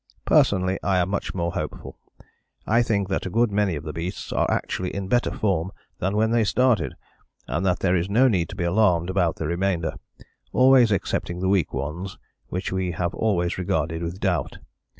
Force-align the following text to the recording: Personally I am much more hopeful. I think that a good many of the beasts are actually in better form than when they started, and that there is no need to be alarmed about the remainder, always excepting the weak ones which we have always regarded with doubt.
Personally 0.25 0.79
I 0.81 0.97
am 0.97 1.09
much 1.09 1.35
more 1.35 1.51
hopeful. 1.51 1.95
I 2.65 2.81
think 2.81 3.07
that 3.09 3.27
a 3.27 3.29
good 3.29 3.51
many 3.51 3.75
of 3.75 3.83
the 3.83 3.93
beasts 3.93 4.33
are 4.33 4.49
actually 4.49 4.95
in 4.95 5.07
better 5.07 5.29
form 5.29 5.71
than 5.99 6.15
when 6.15 6.31
they 6.31 6.43
started, 6.43 6.95
and 7.47 7.63
that 7.67 7.81
there 7.81 7.95
is 7.95 8.09
no 8.09 8.27
need 8.27 8.49
to 8.49 8.55
be 8.55 8.63
alarmed 8.63 9.11
about 9.11 9.35
the 9.35 9.45
remainder, 9.45 9.93
always 10.53 10.91
excepting 10.91 11.39
the 11.39 11.49
weak 11.49 11.71
ones 11.71 12.17
which 12.47 12.71
we 12.71 12.93
have 12.93 13.13
always 13.13 13.59
regarded 13.59 14.01
with 14.01 14.19
doubt. 14.19 14.57